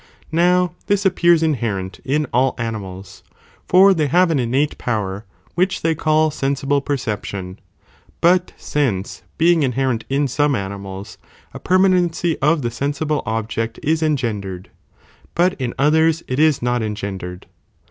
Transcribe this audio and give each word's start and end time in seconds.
Now 0.31 0.73
this 0.87 1.05
ap 1.05 1.17
pears 1.17 1.43
inherent 1.43 1.99
in 2.03 2.25
all 2.33 2.55
animals, 2.57 3.21
for 3.67 3.93
they 3.93 4.07
have 4.07 4.31
an 4.31 4.39
innate 4.39 4.79
power, 4.79 5.25
which 5.53 5.83
they 5.83 5.93
call 5.93 6.31
sensible 6.31 6.81
percep 6.81 7.23
tion,* 7.23 7.59
but 8.19 8.51
sense 8.57 9.21
being 9.37 9.61
inherent 9.61 10.03
in 10.09 10.27
some 10.27 10.53
animfds, 10.53 11.17
a 11.53 11.59
permanency 11.59 12.35
of 12.39 12.63
the 12.63 12.71
sensible 12.71 13.21
object 13.27 13.79
is 13.83 14.01
engen 14.01 14.41
dered, 14.41 14.65
but 15.35 15.53
in 15.61 15.75
others 15.77 16.23
it 16.27 16.39
is 16.39 16.63
not 16.63 16.81
engendered.' 16.81 17.45